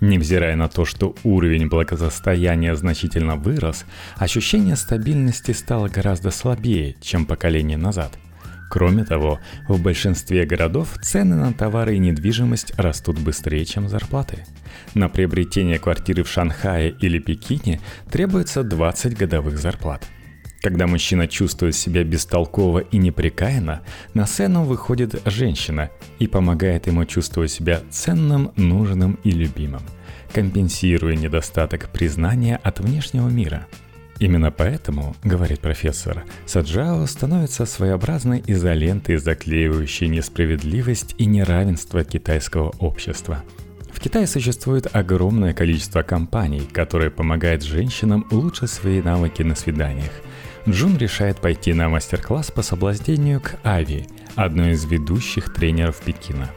Невзирая 0.00 0.56
на 0.56 0.68
то, 0.68 0.84
что 0.84 1.14
уровень 1.22 1.68
благосостояния 1.68 2.74
значительно 2.74 3.36
вырос, 3.36 3.84
ощущение 4.16 4.76
стабильности 4.76 5.52
стало 5.52 5.88
гораздо 5.88 6.30
слабее, 6.30 6.96
чем 7.00 7.26
поколение 7.26 7.76
назад– 7.76 8.18
Кроме 8.70 9.04
того, 9.04 9.40
в 9.68 9.80
большинстве 9.80 10.46
городов 10.46 10.96
цены 11.02 11.36
на 11.36 11.52
товары 11.52 11.96
и 11.96 11.98
недвижимость 11.98 12.74
растут 12.76 13.18
быстрее, 13.18 13.64
чем 13.64 13.88
зарплаты. 13.88 14.44
На 14.94 15.08
приобретение 15.08 15.78
квартиры 15.78 16.24
в 16.24 16.28
Шанхае 16.28 16.90
или 16.90 17.18
Пекине 17.18 17.80
требуется 18.10 18.62
20 18.62 19.16
годовых 19.16 19.58
зарплат. 19.58 20.06
Когда 20.60 20.86
мужчина 20.86 21.28
чувствует 21.28 21.76
себя 21.76 22.04
бестолково 22.04 22.78
и 22.78 22.96
непрекаянно, 22.96 23.82
на 24.14 24.26
сцену 24.26 24.64
выходит 24.64 25.20
женщина 25.26 25.90
и 26.18 26.26
помогает 26.26 26.86
ему 26.86 27.04
чувствовать 27.04 27.50
себя 27.50 27.82
ценным, 27.90 28.50
нужным 28.56 29.18
и 29.24 29.30
любимым, 29.30 29.82
компенсируя 30.32 31.16
недостаток 31.16 31.90
признания 31.90 32.56
от 32.56 32.80
внешнего 32.80 33.28
мира– 33.28 33.66
Именно 34.20 34.50
поэтому, 34.50 35.16
говорит 35.24 35.60
профессор, 35.60 36.24
Саджао 36.46 37.04
становится 37.06 37.66
своеобразной 37.66 38.42
изолентой, 38.46 39.16
заклеивающей 39.16 40.06
несправедливость 40.06 41.14
и 41.18 41.26
неравенство 41.26 42.04
китайского 42.04 42.70
общества. 42.78 43.42
В 43.92 44.00
Китае 44.00 44.26
существует 44.26 44.88
огромное 44.94 45.52
количество 45.52 46.02
компаний, 46.02 46.68
которые 46.72 47.10
помогают 47.10 47.62
женщинам 47.62 48.26
улучшить 48.30 48.70
свои 48.70 49.00
навыки 49.00 49.42
на 49.42 49.54
свиданиях. 49.54 50.12
Джун 50.68 50.96
решает 50.96 51.38
пойти 51.38 51.72
на 51.72 51.88
мастер-класс 51.88 52.50
по 52.50 52.62
соблазнению 52.62 53.40
к 53.40 53.56
Ави, 53.64 54.06
одной 54.34 54.72
из 54.72 54.84
ведущих 54.84 55.52
тренеров 55.52 56.00
Пекина. 56.00 56.50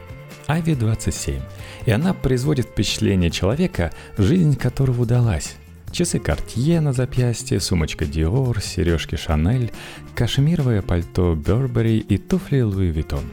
Ави 0.46 0.74
27, 0.74 1.40
и 1.84 1.90
она 1.90 2.14
производит 2.14 2.66
впечатление 2.66 3.30
человека, 3.30 3.92
жизнь 4.16 4.56
которого 4.56 5.02
удалась. 5.02 5.56
Часы 5.90 6.18
Cartier 6.18 6.80
на 6.80 6.92
запястье, 6.92 7.60
сумочка 7.60 8.04
Dior, 8.04 8.62
сережки 8.62 9.14
Chanel, 9.14 9.72
кашемировое 10.14 10.82
пальто 10.82 11.34
Burberry 11.34 11.98
и 11.98 12.18
туфли 12.18 12.60
Louis 12.60 12.92
Vuitton. 12.92 13.24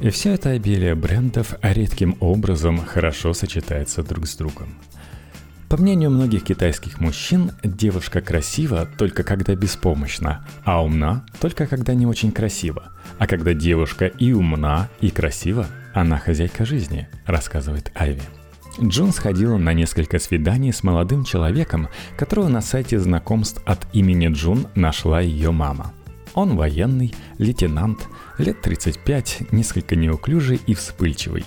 И 0.00 0.10
все 0.10 0.34
это 0.34 0.50
обилие 0.50 0.94
брендов 0.94 1.54
редким 1.62 2.16
образом 2.20 2.78
хорошо 2.84 3.32
сочетается 3.34 4.02
друг 4.02 4.26
с 4.26 4.36
другом. 4.36 4.68
По 5.68 5.76
мнению 5.76 6.10
многих 6.10 6.44
китайских 6.44 7.00
мужчин, 7.00 7.50
девушка 7.64 8.20
красива 8.20 8.88
только 8.98 9.24
когда 9.24 9.54
беспомощна, 9.56 10.46
а 10.64 10.84
умна 10.84 11.26
только 11.40 11.66
когда 11.66 11.92
не 11.94 12.06
очень 12.06 12.30
красива. 12.30 12.92
А 13.18 13.26
когда 13.26 13.52
девушка 13.52 14.06
и 14.06 14.32
умна, 14.32 14.88
и 15.00 15.10
красива, 15.10 15.66
она 15.92 16.18
хозяйка 16.18 16.64
жизни, 16.64 17.08
рассказывает 17.24 17.90
Айви. 17.94 18.22
Джун 18.80 19.12
сходила 19.12 19.56
на 19.56 19.72
несколько 19.72 20.18
свиданий 20.18 20.70
с 20.70 20.82
молодым 20.82 21.24
человеком, 21.24 21.88
которого 22.18 22.48
на 22.48 22.60
сайте 22.60 22.98
знакомств 22.98 23.62
от 23.64 23.86
имени 23.94 24.28
Джун 24.28 24.66
нашла 24.74 25.20
ее 25.20 25.50
мама. 25.50 25.94
Он 26.34 26.56
военный, 26.56 27.14
лейтенант, 27.38 28.06
лет 28.36 28.60
35, 28.60 29.52
несколько 29.52 29.96
неуклюжий 29.96 30.60
и 30.66 30.74
вспыльчивый. 30.74 31.46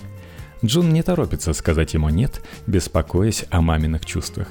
Джун 0.64 0.92
не 0.92 1.04
торопится 1.04 1.52
сказать 1.52 1.94
ему 1.94 2.08
«нет», 2.08 2.42
беспокоясь 2.66 3.44
о 3.50 3.60
маминых 3.60 4.04
чувствах. 4.04 4.48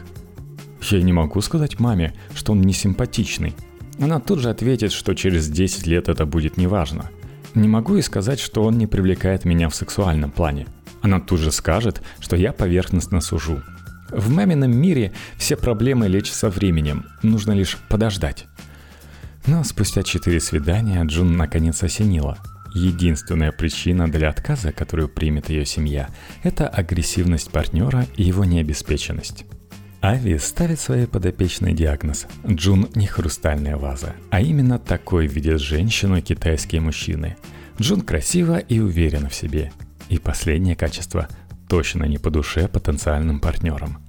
«Я 0.81 1.01
не 1.01 1.11
могу 1.11 1.41
сказать 1.41 1.79
маме, 1.79 2.13
что 2.33 2.53
он 2.53 2.61
не 2.61 2.71
симпатичный». 2.71 3.55
Она 3.99 4.21
тут 4.21 4.39
же 4.39 4.49
ответит, 4.49 4.93
что 4.93 5.13
через 5.13 5.49
10 5.49 5.85
лет 5.85 6.07
это 6.07 6.25
будет 6.25 6.55
неважно. 6.55 7.11
Не 7.53 7.67
могу 7.67 7.97
и 7.97 8.01
сказать, 8.01 8.39
что 8.39 8.63
он 8.63 8.77
не 8.77 8.87
привлекает 8.87 9.43
меня 9.43 9.67
в 9.67 9.75
сексуальном 9.75 10.31
плане. 10.31 10.67
Она 11.01 11.19
тут 11.19 11.39
же 11.39 11.51
скажет, 11.51 12.01
что 12.19 12.35
я 12.35 12.51
поверхностно 12.53 13.21
сужу. 13.21 13.61
В 14.09 14.29
мамином 14.29 14.75
мире 14.75 15.13
все 15.37 15.55
проблемы 15.55 16.07
лечатся 16.07 16.49
временем, 16.49 17.05
нужно 17.21 17.51
лишь 17.51 17.77
подождать. 17.89 18.47
Но 19.45 19.63
спустя 19.63 20.03
четыре 20.03 20.39
свидания 20.39 21.03
Джун 21.05 21.37
наконец 21.37 21.81
осенила. 21.83 22.37
Единственная 22.73 23.51
причина 23.51 24.09
для 24.11 24.29
отказа, 24.29 24.71
которую 24.71 25.09
примет 25.09 25.49
ее 25.49 25.65
семья, 25.65 26.09
это 26.43 26.67
агрессивность 26.67 27.51
партнера 27.51 28.05
и 28.15 28.23
его 28.23 28.45
необеспеченность. 28.45 29.45
Ави 30.01 30.37
ставит 30.37 30.79
своей 30.79 31.07
подопечной 31.07 31.73
диагноз 31.73 32.27
«Джун 32.47 32.89
не 32.95 33.05
хрустальная 33.05 33.75
ваза», 33.75 34.15
а 34.29 34.39
именно 34.39 34.79
такой 34.79 35.27
видят 35.27 35.59
женщину 35.59 36.21
китайские 36.21 36.79
мужчины. 36.79 37.35
Джун 37.81 38.01
красива 38.01 38.59
и 38.59 38.79
уверена 38.79 39.29
в 39.29 39.35
себе. 39.35 39.71
И 40.09 40.17
последнее 40.17 40.75
качество 40.75 41.27
точно 41.69 42.05
не 42.05 42.17
по 42.17 42.31
душе 42.31 42.67
потенциальным 42.67 43.39
партнерам. 43.39 43.99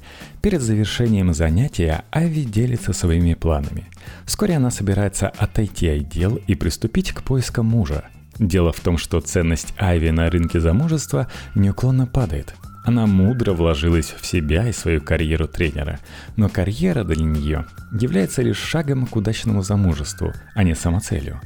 Перед 0.40 0.62
завершением 0.62 1.34
занятия 1.34 2.04
Ави 2.10 2.44
делится 2.44 2.94
своими 2.94 3.34
планами. 3.34 3.86
Вскоре 4.24 4.56
она 4.56 4.70
собирается 4.70 5.28
отойти 5.28 5.88
от 5.88 6.08
дел 6.08 6.36
и 6.46 6.54
приступить 6.54 7.12
к 7.12 7.22
поискам 7.22 7.66
мужа. 7.66 8.04
Дело 8.38 8.72
в 8.72 8.80
том, 8.80 8.96
что 8.96 9.20
ценность 9.20 9.74
Айви 9.78 10.08
на 10.08 10.30
рынке 10.30 10.58
замужества 10.58 11.28
неуклонно 11.54 12.06
падает. 12.06 12.54
Она 12.86 13.06
мудро 13.06 13.52
вложилась 13.52 14.14
в 14.18 14.24
себя 14.24 14.66
и 14.66 14.72
свою 14.72 15.02
карьеру 15.02 15.46
тренера, 15.46 16.00
но 16.36 16.48
карьера 16.48 17.04
для 17.04 17.22
нее 17.22 17.66
является 17.92 18.40
лишь 18.40 18.56
шагом 18.56 19.06
к 19.06 19.14
удачному 19.14 19.62
замужеству, 19.62 20.32
а 20.54 20.62
не 20.64 20.74
самоцелью. 20.74 21.42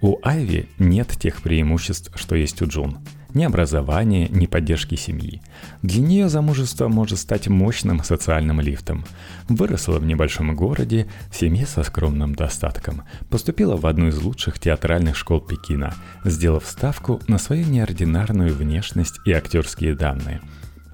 У 0.00 0.16
Айви 0.22 0.70
нет 0.78 1.08
тех 1.08 1.42
преимуществ, 1.42 2.10
что 2.14 2.34
есть 2.34 2.62
у 2.62 2.66
Джун– 2.66 2.96
ни 3.34 3.44
образования, 3.44 4.28
ни 4.28 4.46
поддержки 4.46 4.94
семьи. 4.94 5.42
Для 5.82 6.02
нее 6.02 6.28
замужество 6.28 6.88
может 6.88 7.18
стать 7.18 7.48
мощным 7.48 8.02
социальным 8.04 8.60
лифтом. 8.60 9.04
Выросла 9.48 9.98
в 9.98 10.04
небольшом 10.04 10.54
городе, 10.54 11.06
в 11.30 11.36
семье 11.36 11.66
со 11.66 11.82
скромным 11.82 12.34
достатком. 12.34 13.02
Поступила 13.28 13.76
в 13.76 13.86
одну 13.86 14.08
из 14.08 14.20
лучших 14.20 14.58
театральных 14.58 15.16
школ 15.16 15.40
Пекина, 15.40 15.94
сделав 16.24 16.66
ставку 16.66 17.20
на 17.28 17.38
свою 17.38 17.66
неординарную 17.66 18.54
внешность 18.54 19.20
и 19.24 19.32
актерские 19.32 19.94
данные– 19.94 20.40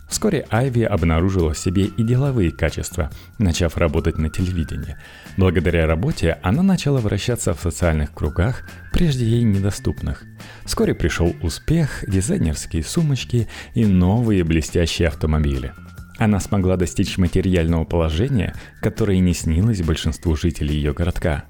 Вскоре 0.08 0.46
Айви 0.50 0.82
обнаружила 0.82 1.52
в 1.52 1.58
себе 1.58 1.84
и 1.84 2.02
деловые 2.02 2.52
качества, 2.52 3.10
начав 3.38 3.76
работать 3.76 4.18
на 4.18 4.30
телевидении. 4.30 4.96
Благодаря 5.36 5.86
работе 5.86 6.38
она 6.42 6.62
начала 6.62 7.00
вращаться 7.00 7.54
в 7.54 7.60
социальных 7.60 8.14
кругах, 8.14 8.62
прежде 8.92 9.26
ей 9.26 9.42
недоступных. 9.42 10.22
Вскоре 10.64 10.94
пришел 10.94 11.34
успех, 11.42 12.04
дизайнерские 12.06 12.84
сумочки 12.84 13.48
и 13.74 13.84
новые 13.84 14.44
блестящие 14.44 15.08
автомобили. 15.08 15.72
Она 16.18 16.40
смогла 16.40 16.76
достичь 16.76 17.18
материального 17.18 17.84
положения, 17.84 18.54
которое 18.80 19.18
не 19.18 19.34
снилось 19.34 19.82
большинству 19.82 20.34
жителей 20.36 20.76
ее 20.76 20.94
городка. 20.94 21.44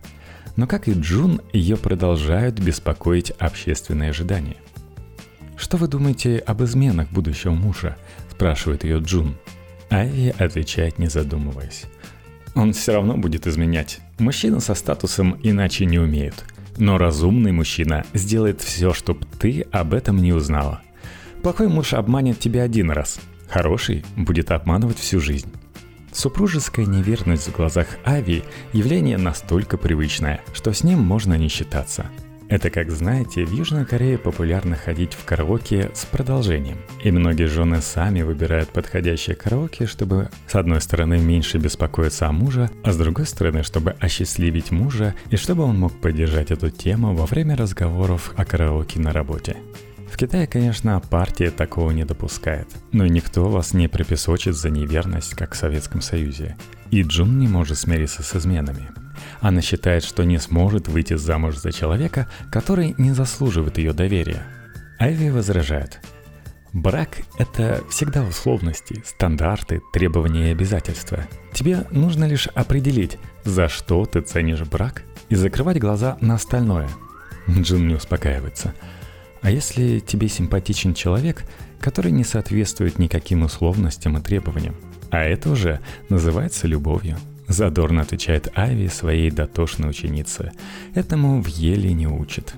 Но 0.56 0.66
как 0.66 0.88
и 0.88 0.92
Джун, 0.92 1.42
ее 1.52 1.76
продолжают 1.76 2.58
беспокоить 2.58 3.30
общественные 3.38 4.10
ожидания. 4.10 4.56
Что 5.56 5.76
вы 5.76 5.88
думаете 5.88 6.38
об 6.38 6.62
изменах 6.62 7.10
будущего 7.10 7.52
мужа? 7.52 7.96
Спрашивает 8.36 8.84
ее 8.84 8.98
Джун. 8.98 9.34
Айви 9.90 10.34
отвечает, 10.38 10.98
не 10.98 11.06
задумываясь. 11.06 11.84
Он 12.54 12.74
все 12.74 12.92
равно 12.92 13.16
будет 13.16 13.46
изменять. 13.46 14.00
Мужчина 14.18 14.60
со 14.60 14.74
статусом 14.74 15.38
иначе 15.42 15.86
не 15.86 15.98
умеют. 15.98 16.44
Но 16.76 16.98
разумный 16.98 17.52
мужчина 17.52 18.04
сделает 18.12 18.60
все, 18.60 18.92
чтобы 18.92 19.26
ты 19.38 19.66
об 19.72 19.94
этом 19.94 20.18
не 20.18 20.34
узнала. 20.34 20.82
Плохой 21.42 21.68
муж 21.68 21.94
обманет 21.94 22.38
тебя 22.38 22.62
один 22.62 22.90
раз. 22.90 23.20
Хороший 23.48 24.04
будет 24.16 24.50
обманывать 24.50 24.98
всю 24.98 25.18
жизнь. 25.20 25.50
Супружеская 26.12 26.84
неверность 26.84 27.48
в 27.48 27.56
глазах 27.56 27.86
Ави– 28.04 28.42
явление 28.74 29.16
настолько 29.16 29.78
привычное, 29.78 30.42
что 30.52 30.72
с 30.74 30.84
ним 30.84 30.98
можно 30.98 31.34
не 31.34 31.48
считаться– 31.48 32.06
это, 32.48 32.70
как 32.70 32.90
знаете, 32.90 33.44
в 33.44 33.52
Южной 33.52 33.84
Корее 33.84 34.18
популярно 34.18 34.76
ходить 34.76 35.14
в 35.14 35.24
караоке 35.24 35.90
с 35.94 36.04
продолжением. 36.04 36.78
И 37.02 37.10
многие 37.10 37.46
жены 37.46 37.80
сами 37.80 38.22
выбирают 38.22 38.68
подходящее 38.70 39.34
караоке, 39.34 39.86
чтобы 39.86 40.30
с 40.46 40.54
одной 40.54 40.80
стороны 40.80 41.18
меньше 41.18 41.58
беспокоиться 41.58 42.28
о 42.28 42.32
муже, 42.32 42.70
а 42.84 42.92
с 42.92 42.96
другой 42.96 43.26
стороны, 43.26 43.62
чтобы 43.62 43.96
осчастливить 43.98 44.70
мужа 44.70 45.14
и 45.30 45.36
чтобы 45.36 45.64
он 45.64 45.78
мог 45.78 46.00
поддержать 46.00 46.50
эту 46.50 46.70
тему 46.70 47.14
во 47.14 47.26
время 47.26 47.56
разговоров 47.56 48.32
о 48.36 48.44
караоке 48.44 49.00
на 49.00 49.12
работе. 49.12 49.56
В 50.10 50.16
Китае, 50.16 50.46
конечно, 50.46 51.00
партия 51.00 51.50
такого 51.50 51.90
не 51.90 52.04
допускает, 52.04 52.68
но 52.92 53.06
никто 53.06 53.48
вас 53.48 53.74
не 53.74 53.88
припесочит 53.88 54.54
за 54.54 54.70
неверность, 54.70 55.34
как 55.34 55.54
в 55.54 55.56
Советском 55.56 56.00
Союзе. 56.00 56.56
И 56.90 57.02
Джун 57.02 57.38
не 57.38 57.48
может 57.48 57.76
смириться 57.76 58.22
с 58.22 58.36
изменами. 58.36 58.88
Она 59.40 59.62
считает, 59.62 60.04
что 60.04 60.24
не 60.24 60.38
сможет 60.38 60.88
выйти 60.88 61.14
замуж 61.14 61.56
за 61.56 61.72
человека, 61.72 62.28
который 62.50 62.94
не 62.98 63.12
заслуживает 63.12 63.78
ее 63.78 63.92
доверия. 63.92 64.42
Айви 64.98 65.30
возражает. 65.30 66.00
Брак– 66.72 67.18
это 67.38 67.82
всегда 67.88 68.22
условности, 68.22 69.02
стандарты, 69.06 69.80
требования 69.92 70.48
и 70.48 70.52
обязательства. 70.52 71.26
Тебе 71.54 71.86
нужно 71.90 72.24
лишь 72.24 72.48
определить, 72.48 73.18
за 73.44 73.68
что 73.68 74.04
ты 74.04 74.20
ценишь 74.20 74.60
брак, 74.60 75.02
и 75.30 75.34
закрывать 75.34 75.78
глаза 75.78 76.18
на 76.20 76.34
остальное. 76.34 76.88
Джин 77.48 77.88
не 77.88 77.94
успокаивается. 77.94 78.74
А 79.40 79.50
если 79.50 80.00
тебе 80.00 80.28
симпатичен 80.28 80.92
человек, 80.92 81.44
который 81.80 82.10
не 82.10 82.24
соответствует 82.24 82.98
никаким 82.98 83.42
условностям 83.42 84.18
и 84.18 84.20
требованиям? 84.20 84.76
А 85.10 85.22
это 85.22 85.50
уже 85.50 85.80
называется 86.08 86.66
любовью. 86.66 87.16
Задорно 87.48 88.02
отвечает 88.02 88.50
Ави 88.56 88.88
своей 88.88 89.30
дотошной 89.30 89.90
ученице. 89.90 90.52
Этому 90.94 91.40
в 91.40 91.46
еле 91.46 91.92
не 91.92 92.08
учат. 92.08 92.54